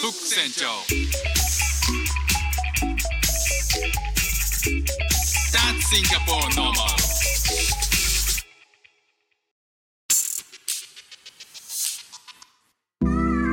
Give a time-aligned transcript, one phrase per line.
[0.00, 0.64] フック船長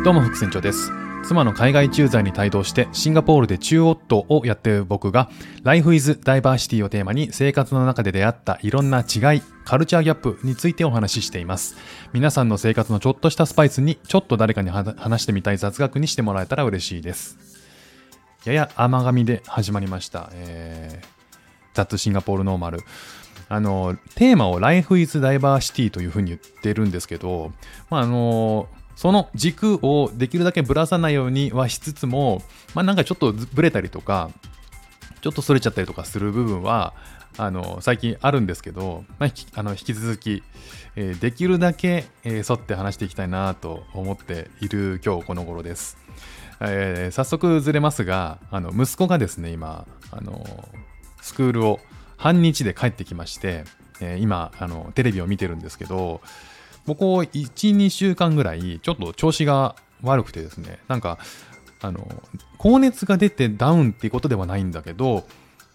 [0.05, 0.89] どうも副船長です
[1.27, 5.29] 妻の海外駐在に帯同してシンガポールで中夫をやっている僕が
[5.63, 11.75] Life is Diversity をテーマに生活の中で出会ったいろんな違いカルチャーギャップについてお話ししています。
[12.13, 17.37] 皆さんの生活のちょっとしたスパイスにちょっと誰かに話してみたい雑学にしてもらえたら嬉しいです。
[18.45, 21.07] やや甘噛みで始まりました、えー、
[21.73, 22.79] 雑シンガポールノーマル。
[23.49, 27.51] あのテーマを Life is Diversity というふうに言ってるんですけど、
[27.89, 32.41] まあ、あのその軸をできるだけぶらさないようにはしつつも、
[32.73, 34.31] まあ、なんかちょっとぶれたりとか、
[35.21, 36.95] ちょっとそれちゃったりとかする部分は、
[37.37, 40.41] あの最近あるんですけど、まあ、あの引き続き、
[40.95, 45.99] えー、できるだけ、えー、沿って話していきたいなと思っている今日この頃です。
[46.59, 50.43] えー、早速ずれますが、あの息子がですね、今、あの
[51.21, 51.79] スクールを
[52.17, 53.63] 半日で帰ってきまして、
[54.01, 56.21] えー、今あの、テレビを見てるんですけど、
[56.87, 61.17] ここ1、2週間ぐらい、ちょっと調子が悪くてですね、なんか、
[61.81, 62.07] あの、
[62.57, 65.27] 高熱が出てダウンっていうことではないんだけど、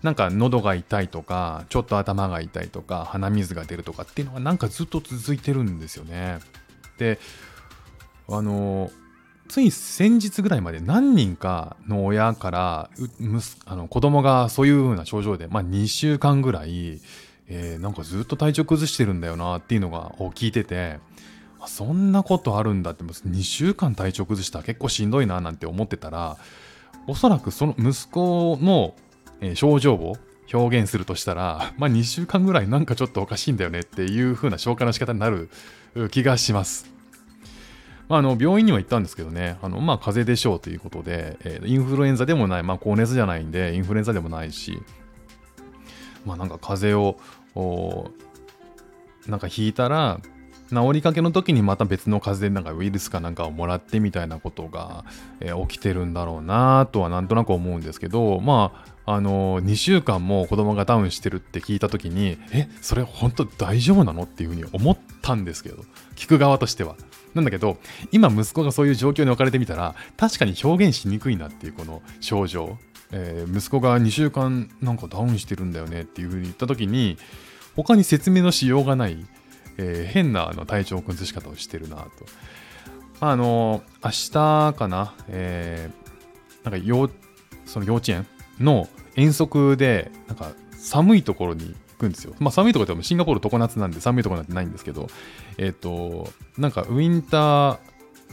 [0.03, 6.39] なんか喉が痛いとか、ちょっと頭が痛いとか、鼻水が出るとかっていうのがなんかずっと続いてるんですよね。
[6.97, 7.21] で、
[8.29, 8.91] あの、
[9.49, 12.91] つい先日ぐらいまで何人かの親から
[13.67, 17.01] あの子供がそういう風な症状で、まあ、2週間ぐらい
[17.55, 20.99] えー、なんかずっと体調崩してるんだよなっていうのがを聞いてて
[21.67, 26.39] そんなことあるんだって2週間体調崩したら結構しんどいななんて思ってたら
[27.07, 28.95] おそらくその息子の、
[29.41, 30.17] えー、症状を
[30.53, 35.49] 表現するとしたら、 まあ、2週間ぐらいなんかちょっとおかしいんだよねっていう風な消化の仕方になる
[36.11, 36.91] 気がします。
[38.09, 44.83] まあ、あの病院には行ったんですけどね、あのまあ、風邪でしょうということで、えー、インフルエンザでもない、まあ、高熱じゃないんで、インフルエンザでもないし、
[46.27, 47.19] まあなんか風邪を
[49.27, 50.21] なんか引いたら
[50.73, 55.05] 治りかけの時にまた別の風邪でなんかウイルスかなんかをもらってみたいなことが、
[55.41, 65.85] えー、起きてるんだろうなとはなんとなく思うんですけどまああのー、2週間も子供がダウンしてるって聞いた時にえそれ本当大丈夫なのっていうふうに思ったんですけど
[66.15, 66.97] 聞く側としては。
[67.35, 67.79] なんだけど
[68.11, 72.79] 今息子がそういう状況に置かれてみたら確かに表現しにくいなっていうこの症状。
[73.13, 77.19] えー、息子が2週間なんかダウンしてるんだよねっていうふうに言った時に
[77.77, 79.25] 他に説明のしようがない、
[79.79, 82.09] えー、変なあの体調崩し方をしてるなと。
[83.21, 87.11] あ、あの明日かな、えー、なんか幼
[87.65, 88.27] その幼稚園
[88.59, 92.35] の遠足でなんか寒いところに行くんですよ。
[92.39, 95.09] まあ寒いところってシンガポール常夏なんで寒いところなんてないんですけど、
[95.59, 97.79] えっ、ー、と、なんかウィンター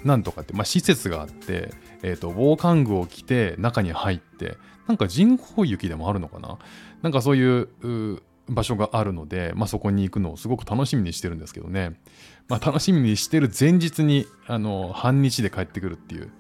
[0.03, 1.71] なんとかって、まあ、施設があって、
[2.03, 6.57] えっ、ー、と、防寒具を着て中に入って、なんか人工雪でもあるのかな？
[7.01, 11.99] なんかそういう場所があるので、まあ、そこに行くのをすごく楽しみにしてるんですけどね、
[12.47, 16.31] まあ、楽しみにしてる前日にあの半日で帰ってくるっていう、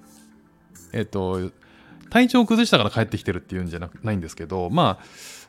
[0.93, 1.51] えっ、と、
[2.09, 4.99] 体調を崩したから帰ってきてるっていうんじゃないんですけど、ま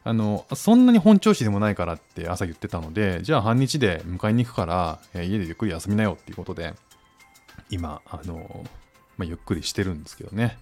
[0.05, 6.75] あ、あのそんなに本調子でもないからって朝言ってたので、じゃあ半日で迎えに行くから、えー、家でゆっくり休みなよっていうことで、
[7.71, 8.65] 今、あの
[9.17, 10.59] まあ、ゆっくりしてるんですけどね。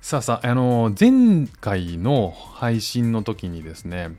[0.00, 4.10] さあさあ、あの前回の配信の時にですね、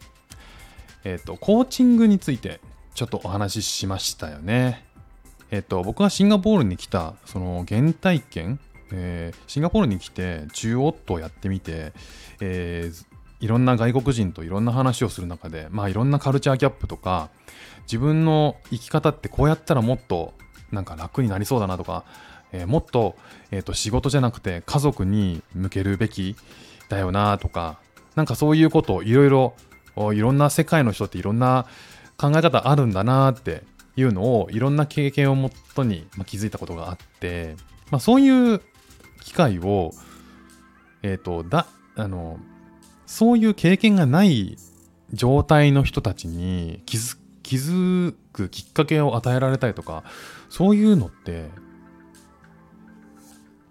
[1.03, 2.59] えっ、と、コーチングについて
[2.93, 4.85] ちょっとお話ししましたよね。
[5.49, 8.59] えっ、と、僕がシンガポールに来た、その原体験、
[8.91, 11.93] えー、シンガポールに来て、中オットをやってみて、
[12.41, 13.05] えー、
[13.39, 17.29] いろんな外国人といろんな話をする中で、まあいろんなカルチャーギャップとか、
[17.83, 20.33] 自分の生き方ってこうやったらもっと
[20.71, 22.03] なんか楽になりそうだなとか、
[22.51, 23.15] えー、もっと,、
[23.51, 26.35] えーと、仕事じゃなくて家族に向けるべき
[26.89, 27.79] だよなとか
[28.15, 29.53] なんかそういうことをいろいろ
[30.13, 31.65] いろんな世界の人っていろんな
[32.17, 33.63] 考え方あるんだなって
[33.95, 37.55] いうのをいろんな経験をもとに、まあ、気づいたことがあって、
[37.89, 38.61] まあ、そういう
[39.21, 39.91] 機会を
[41.03, 42.39] えっ、ー、とだあの
[43.05, 44.57] そういう経験がない
[45.13, 50.03] 状態の人たちに気づく気づくきっかけを与えられたりとか
[50.49, 51.49] そういうのって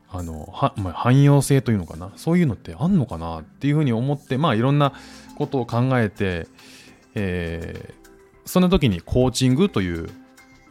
[0.08, 2.10] あのは、まあ、汎用性というのかな？
[2.16, 4.94] そういうのってあんのかなっていうふうに思ってまあいろんな
[5.36, 6.48] ことを考えて、
[7.14, 10.08] えー、そんな時にコーチングという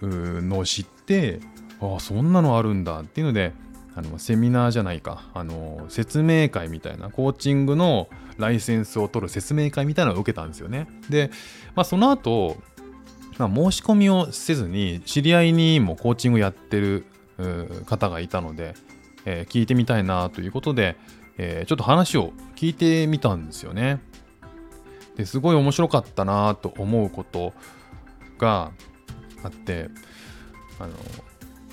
[0.01, 1.39] のを知って
[1.79, 3.53] ああそんなのあるんだっていうので
[3.95, 10.87] あのセミナーじゃないかあの説明会みたいなコーチングのライセンスを取る説明会みたいなのを受けたんですよね。
[11.09, 11.29] で、
[11.75, 12.57] まあ、その後
[13.37, 17.05] まあ、申し込みをせずに知り合いにもコーチングやってる
[17.85, 18.75] 方がいたので、
[19.25, 20.95] えー聞いてみたいなということで、
[21.37, 23.99] えーちょっと話を聞いてみたんですよね。
[25.15, 27.53] ですごい面白かったなと思うこと
[28.37, 28.71] が
[29.43, 29.89] あって
[30.77, 30.93] あの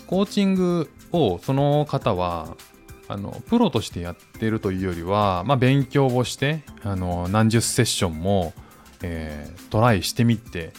[0.06, 2.56] コーチングをその方は
[3.08, 8.52] あのプロとしてやってるというよりは、まあ、勉強をしてあの何十セッションも、
[9.02, 10.72] えートライしてみて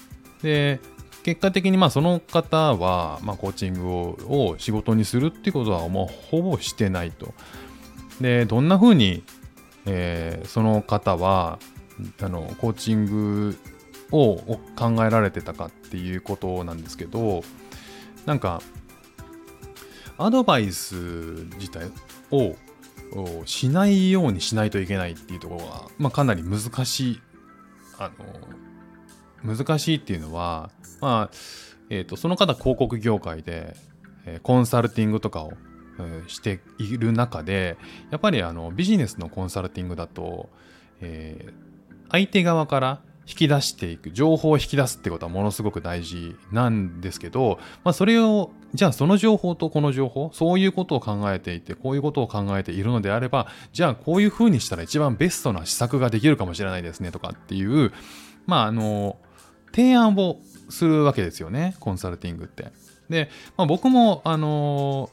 [0.44, 0.80] で
[1.24, 7.34] 結果的にまあその方は、まあ、コーチングを仕事にするっていうことはもうほぼしてないと。
[8.22, 9.24] でどんな風に、
[9.86, 11.58] えーその方は
[12.22, 13.58] あのコーチング
[14.12, 14.36] を
[14.76, 17.44] 考えられてたかっていうことなんですけど
[18.26, 18.62] なんか
[20.18, 20.96] アドバイス
[21.58, 21.92] 自体
[22.32, 22.56] を
[23.46, 27.22] しないようにしないといけないっていうところが、まあ、かなり難しい
[27.98, 28.26] あの
[29.44, 30.70] 難しいっていうのは、
[31.02, 31.36] まあ
[31.90, 33.76] えー、とその方広告業界で、
[34.26, 35.54] えーコンサルティングとかを、
[36.00, 37.78] えーしている中で
[38.10, 40.50] やっぱりあのビジネスのコンサルティングだと、
[41.02, 41.74] えー
[42.14, 57.94] 相手側から引き出していく情報を引き出すってことはものすごく大事なんですけど、まあ、それをじゃあその情報とこの情報そういうことを考えていてこういうことを考えているのであればじゃあこういうふうにしたら一番ベストな施策ができるかもしれないですねとかっていう
[58.46, 59.18] まああの
[59.74, 60.40] 提案を
[60.70, 62.72] するわけですよねコンサルティングって。
[63.10, 65.10] で、まあ、僕もあの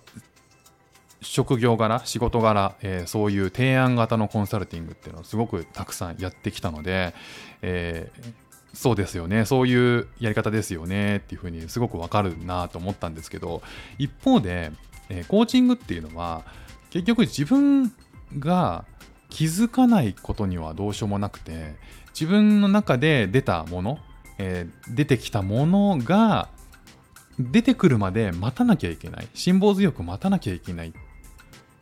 [1.23, 7.15] 職業柄仕事柄、えーそういう提案型のコンサルティングっていうのをすごくたくさんやってきたので、
[7.63, 13.63] えーそうですよねそういうやり方ですよねっていうふうにすごくわかるなと思ったんですけど
[13.99, 14.71] 一方で、
[15.09, 16.45] えコーチングっていうのは
[16.91, 17.93] 結局自分
[18.39, 18.85] が
[19.29, 21.75] 気づかないことにはどうしようもなくて
[22.13, 23.99] 自分の中で出たもの、
[24.43, 26.49] えー出てきたものが
[27.39, 29.29] 出てくるまで待たなきゃいけない。
[29.35, 30.95] 辛抱強く待たなきゃいけない。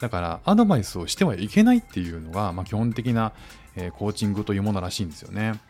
[0.00, 3.32] だからアドバイスをしてはいけないっていうのが、まあ、基本的な、
[3.76, 5.60] えーコーチングというものらしいんですよね。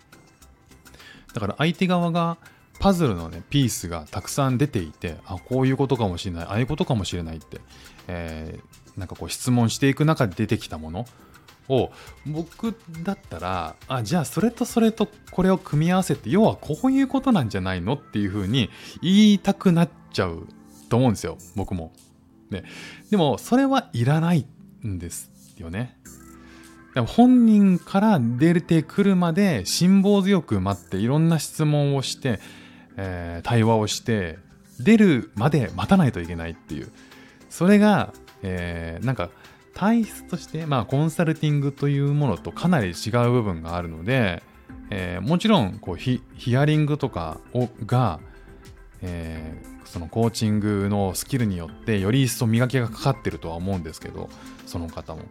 [1.35, 2.39] だから相手側が
[2.81, 7.61] パズルのねピースがたくさん出ていてあこういうことかもしれないああいうことかもしれないって、
[8.09, 11.07] えーなんかこう質問していく中で出てきたもの。
[11.69, 11.91] を
[12.27, 18.71] 僕だったらあじゃあそれとそれとこれを組み合わせて要はこういうことなんじゃないのっていうふうに
[19.03, 20.47] 言いたくなっちゃう
[20.89, 21.93] と思うんですよ僕も。
[22.51, 22.65] で
[23.11, 24.47] でもそれはいらない
[24.87, 25.99] んですよね。
[27.07, 32.41] 本人から出てくるまで辛抱強く待っていろんな質問をして、
[32.97, 34.39] えー対話をして
[34.81, 36.91] 出るまで待たないといけないっていう
[37.51, 38.13] それが、
[38.43, 39.31] えーなんか
[39.79, 44.43] 体質として、まあ、コンサルティングというものとかなり違う部分があるので、
[44.91, 46.21] えーもちろんこうヒ
[46.57, 48.19] アリングとかをが、
[49.03, 54.29] えーそのコーチングのスキルによってより一層磨きがかかってるとは思うんですけど
[54.67, 55.23] その方も。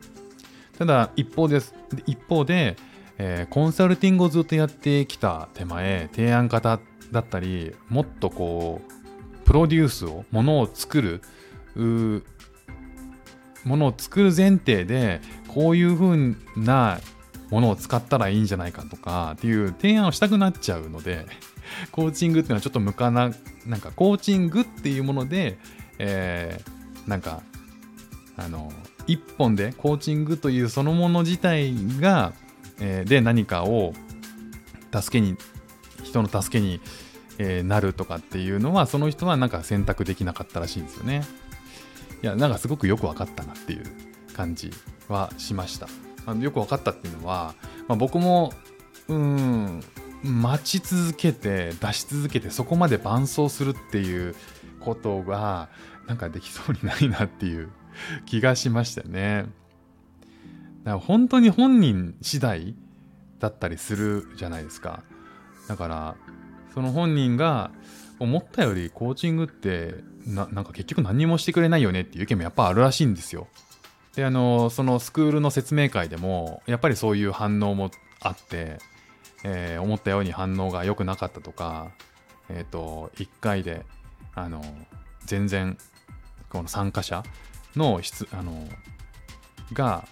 [0.80, 1.76] ただ一方です
[2.08, 2.76] 一方で、
[3.18, 6.80] えーコンサルティングをずっとやってきた手前提案方
[7.12, 11.22] だったりもっとこうプロデュースをものを作る
[13.68, 17.00] ものを作る前提でこういう風な
[17.50, 21.26] ものを使ったらいいんじゃないかとかっていう提案をしたくなっちゃうので
[21.92, 23.32] コーチングっていうのはちょっと向かな
[23.66, 25.58] なんかコーチングっていうもので、
[26.00, 26.78] えー
[27.08, 27.42] なんか
[28.36, 28.70] あの
[29.08, 32.34] 一本でコーチングというそのもの自体が、
[32.82, 33.94] えーで何かを
[34.94, 35.38] 助けに
[36.04, 36.82] 人の助けに、
[37.40, 41.24] えなるとかっていうのはその人はなんか選択できなかったらしいんですよね。
[42.22, 43.84] いやなんかすごくよく分かったなっていう
[44.34, 44.72] 感じ
[45.08, 45.88] はしました。
[46.26, 47.56] あのよく分かったっていうのは、
[47.88, 48.54] まあ、僕も
[49.08, 49.84] うん
[50.24, 54.36] 待ち続けて出し続けてそこまで伴走するっていう
[54.80, 55.70] ことが
[56.08, 57.70] なんかできそうにないなっていう
[58.26, 59.46] 気がしましたね。
[60.84, 62.76] だから本当に本人次第
[63.40, 65.04] だったりするじゃないですか。
[65.68, 66.16] だから
[66.74, 67.72] その本人が
[68.20, 69.96] 思ったよりコーチングって
[70.26, 73.48] ななんか結局何もしてくれないよねっていう意見もやっぱあるらしいんですよ。
[74.16, 78.80] であのそのスクールの説明会でもやっぱりそういう反応もあって、
[79.44, 81.92] えー思ったように反応が良くなかったとか、
[82.50, 83.86] えっ、と1回で
[84.34, 84.64] あの
[85.26, 85.78] 全然
[86.50, 87.24] この参加者
[87.76, 88.68] の質あの
[89.74, 90.08] が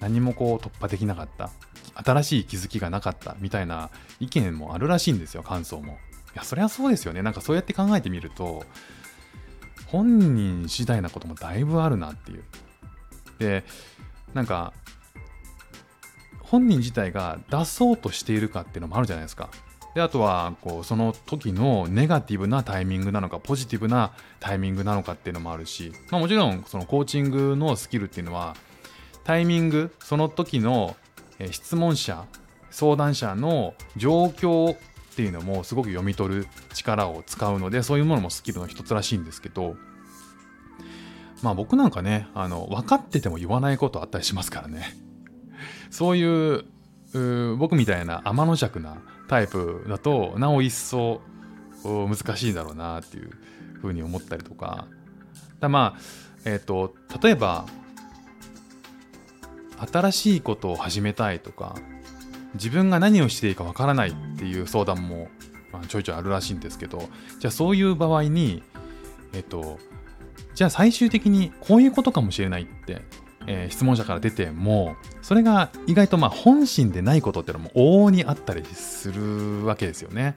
[0.00, 1.50] 何もこう突破できなかった
[1.94, 5.98] 新しい気づきがなかったみたいな意見もあるらしいんですよ感想も
[6.34, 7.22] いやそりゃそうですよね。
[7.22, 8.64] なんかそうやって考えてみると
[9.86, 12.44] 本人次第なこともだいぶあるなっていう。
[13.38, 13.64] で
[14.32, 14.72] なんか
[16.40, 19.50] 本人自体が出そうとしているかっていうのもあるじゃないですか。
[19.94, 28.56] であとはこうその時のネガティブなタイミングなのかポジティブなタイミングなのかっていうのもあるし、まあ、もちろんそのコーチングのスキルっていうのは
[29.22, 30.96] タイミングその時の
[31.52, 32.24] 質問者
[32.72, 34.76] 相談者の状況
[35.14, 39.76] っていうのもすごく読み取る力を使うのでそういうものもスキルの一つらしいんですけど
[41.40, 44.96] まあ僕なんかねあの分かってても言わないことあったりしますからね。
[45.90, 46.64] そういう
[47.56, 48.96] 僕みたいな天の弱な
[49.28, 51.20] タイプだとなお一層
[51.84, 53.30] お難しいだろうなっていう
[53.80, 54.88] ふうに思ったりとか。
[55.60, 56.00] だまあ
[56.44, 57.66] えっ、と例えば
[59.92, 61.76] 新しいことを始めたいとか
[62.54, 65.28] 自分が何をしていいかわからないっていう相談も、
[65.72, 67.08] ま、ちょいちょいあるらしいんですけど
[67.40, 68.62] じゃあそういう場合に
[69.32, 69.78] えっと
[70.54, 73.02] じゃあ最終的にこういうことかもしれないって、
[73.46, 80.36] えー質問者から出てもそれが意外とまあ本心でないことっていうのも往々にあったりするわけですよね。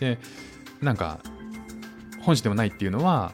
[0.00, 0.18] で
[0.80, 1.20] なんか
[2.20, 3.32] 本心でもないっていうのは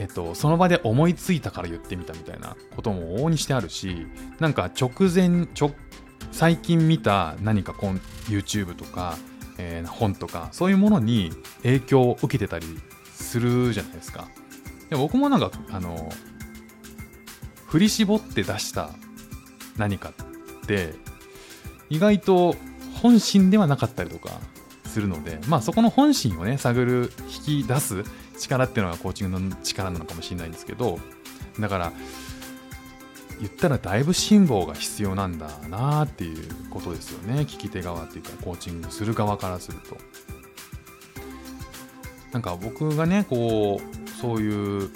[0.00, 4.06] えっと、その場で思いついたから言ってみたみたいなことも往々にしてあるし
[4.38, 5.72] なんか直前直
[6.32, 9.16] 最近見た何かこん YouTube とか、
[9.58, 11.32] えー本とかそういうものに
[11.62, 12.66] 影響を受けてたり
[13.12, 14.28] するじゃないですか。
[14.88, 16.10] で僕もなんかあの
[17.66, 18.90] 振り絞って出した
[19.76, 20.94] 何かって
[21.88, 22.56] 意外と
[23.00, 24.40] 本心ではなかったりとか
[24.86, 27.12] するのでまあそこの本心をね探る
[27.46, 28.04] 引き出す
[28.38, 30.98] 力っていうのがコーチングの力なのかもしれないんですけど
[31.60, 31.92] だから
[33.40, 37.40] 言ったらだいぶ辛抱が必要なんだなっていうことですよね。
[37.42, 39.96] 聞き手側っていうかコーチングする側からすると。
[42.32, 44.90] なんか僕がねこうそういう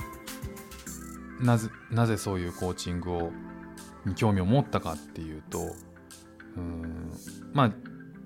[1.41, 3.33] なぜなぜそういうコーチングを
[4.05, 5.75] に興味を持ったかっていうと
[6.57, 7.13] うん
[7.53, 7.73] まあ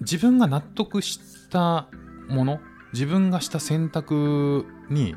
[0.00, 1.88] 自分が納得した
[2.28, 2.60] もの
[2.92, 5.16] 自分がした選択に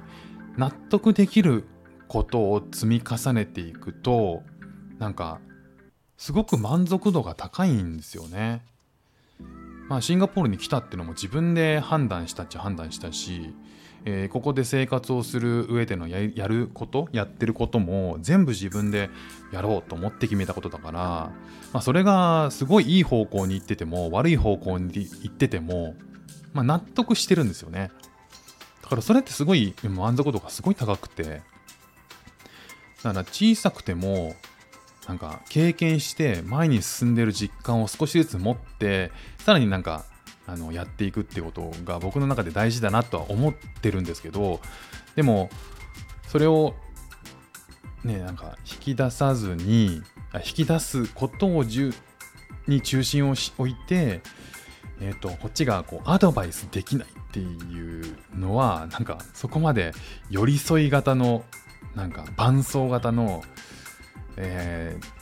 [0.58, 1.66] 納得できる
[2.08, 4.44] ことを積み重ねていくと
[5.02, 5.42] なんか
[6.16, 8.62] すごく満足度が高いんですよね。
[9.90, 13.54] まあ、シンガポールに来たっていうのも自分で判断したっちゃ判断したし、
[14.06, 19.10] えーここで生活をする上でのややることやってることも全部自分で
[19.52, 21.34] やろうと思って決めたことだから、ま
[21.74, 25.96] あ、それがすごいいい方向に行ってても悪い方向に行ってても、
[26.54, 27.92] まあ、納得してるんですよね
[28.84, 34.36] だからそれってすごい満足度がすごい高くてだから小さくても
[35.08, 40.06] なんか経験して前に進んでる実感を少しずつ持ってさらになんか
[40.48, 44.60] あのやっていくってことが僕の中で大事だなとは思ってるんですけど
[45.16, 45.50] でも
[46.28, 46.76] それを
[48.04, 50.02] ねなんか引き出さずに
[50.36, 51.94] 引き出すことをじゅ
[52.68, 54.22] に中心を置いて
[55.02, 59.94] えー、とこっちがこうアドバイスできないっていうのはなんかそこまで
[60.30, 61.44] 寄り添い型の
[61.96, 63.44] なんか伴走型の、
[64.38, 65.22] えー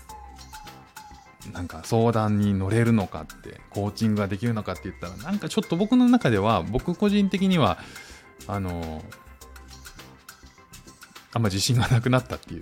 [1.53, 7.79] なんか相談に乗れるのかってコーチングができるのかって言ったらなんかちょっと僕の中では僕個人的には
[8.45, 9.03] あの
[11.33, 12.61] あんま自信がなくなったっていう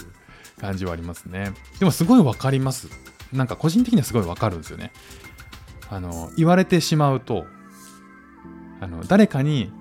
[0.62, 1.54] 感じはありますね。
[1.80, 2.88] でもすごいわかります。
[3.34, 4.92] なんか個人的にはすごいわかるんですよね。
[5.90, 7.46] あの言われてしまうと
[8.80, 9.72] あの誰かに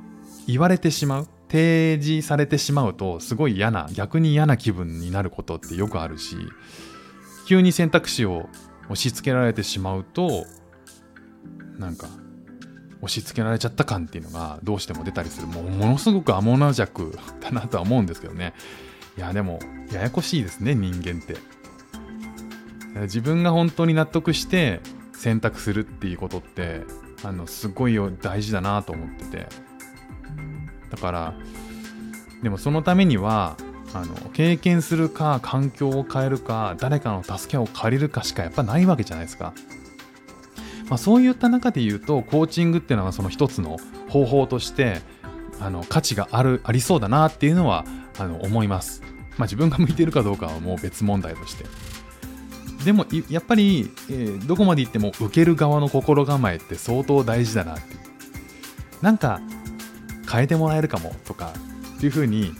[0.46, 1.28] 言われてしまう。
[1.48, 6.36] 提示されてしまうとすごい嫌な逆に嫌な気分になることってよくあるし
[7.46, 8.48] 急に選択肢を
[8.84, 10.44] 押し付けられてしまうと
[11.78, 12.08] なんか
[13.00, 15.46] 押し付けられちゃった感っていうのがどうしても出たりする。
[15.46, 18.54] もうものすごく天の弱だなとは思うんですけどね。
[19.16, 19.60] いやでも
[19.92, 21.36] ややこしいですね人間って。
[23.02, 24.80] 自分が本当に納得して
[25.12, 26.82] 選択するっていうことって
[27.22, 29.65] あのすごい大事だなと思ってて。
[30.96, 31.34] だから
[32.42, 33.56] でもそのためには
[33.92, 39.54] あの経験するか環境を変えるか誰かの助けを借りるかしかやっぱないわけじゃないですか、
[40.88, 45.00] まあ、そういった中で言うとコーチングっていうのはその一つの方法として
[45.60, 47.84] あの価値があるありそうだなっていうのは
[48.18, 49.02] あの思います、
[49.38, 51.64] まあ、自分が向いてるかどうかはもう別問題として。
[52.84, 58.00] でもやっぱり、えーどこまで行っても受ける側の心構えって相当大事だなっていう。
[59.02, 59.40] なんか
[60.30, 61.52] 変えてもらえるかもとか
[61.96, 62.52] っていうふうに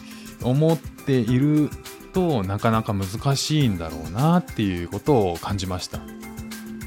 [0.43, 1.71] 思っている
[2.13, 6.01] となかなか難しいんだろうなっていうことを感じました。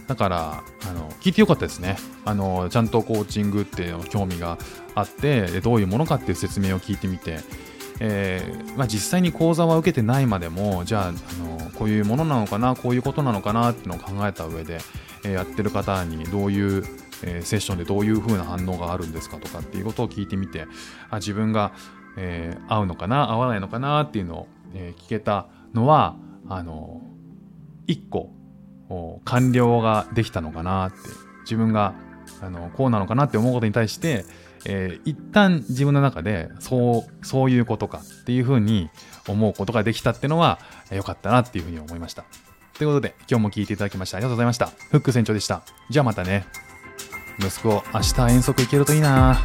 [0.08, 1.98] だからあの聞いてよかったですね。
[2.26, 4.58] あのちゃんとコーチングっていうの興味が
[4.96, 7.40] あってどういうものかっていう説明を聞いてみて。
[8.02, 14.80] えーまあ、実際に講座は受けてないまでもじゃああのこういうものなのかなこういうことなのかなっていうのを考えた上で、
[15.26, 16.86] えーやってる方にどういう
[17.24, 20.68] えーセッションでどういう風な反応があるんですかとかっていうことを聞いてみて
[21.10, 21.74] あ自分が、
[22.18, 26.16] えー合うのかな合わないのかなっていうのを、えー聞けたのは
[26.48, 27.02] あの
[27.88, 28.32] 一個
[29.26, 30.98] 完了ができたのかなって
[31.42, 31.94] 自分が
[32.42, 34.26] あのこうなのかなって思うことに対して、
[34.66, 38.90] えー一旦自分の中でそうそういうことかっていうふうに
[39.28, 40.60] 思うことができたっていうのは
[40.92, 42.26] 良かったなっていうふうに思いました。
[42.74, 44.68] ということで今日も聞いていただきましてありがとうございました。
[44.68, 45.62] フック船長でした。
[45.90, 46.46] じゃあまたね。
[47.39, 49.39] 息子明日遠足行けるといいな。